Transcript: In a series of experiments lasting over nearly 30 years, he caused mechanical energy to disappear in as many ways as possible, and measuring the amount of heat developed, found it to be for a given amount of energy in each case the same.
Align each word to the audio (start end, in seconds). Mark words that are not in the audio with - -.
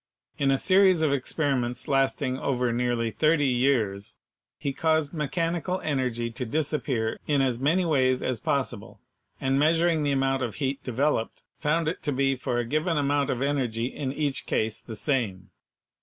In 0.39 0.49
a 0.49 0.57
series 0.57 1.03
of 1.03 1.13
experiments 1.13 1.87
lasting 1.87 2.39
over 2.39 2.73
nearly 2.73 3.11
30 3.11 3.45
years, 3.45 4.17
he 4.57 4.73
caused 4.73 5.13
mechanical 5.13 5.79
energy 5.81 6.31
to 6.31 6.43
disappear 6.43 7.19
in 7.27 7.39
as 7.43 7.59
many 7.59 7.85
ways 7.85 8.23
as 8.23 8.39
possible, 8.39 8.99
and 9.39 9.59
measuring 9.59 10.01
the 10.01 10.11
amount 10.11 10.41
of 10.41 10.55
heat 10.55 10.83
developed, 10.83 11.43
found 11.59 11.87
it 11.87 12.01
to 12.01 12.11
be 12.11 12.35
for 12.35 12.57
a 12.57 12.65
given 12.65 12.97
amount 12.97 13.29
of 13.29 13.43
energy 13.43 13.85
in 13.93 14.11
each 14.11 14.47
case 14.47 14.79
the 14.79 14.95
same. 14.95 15.51